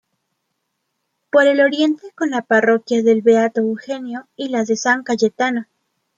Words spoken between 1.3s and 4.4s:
el oriente con la Parroquia del Beato Eugenio